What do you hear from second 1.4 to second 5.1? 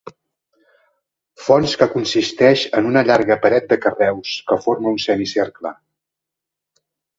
Font que consisteix en una llarga paret de carreus, que forma un